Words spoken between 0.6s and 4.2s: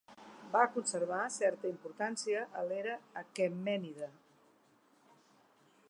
conservar certa importància a l'era aquemènida.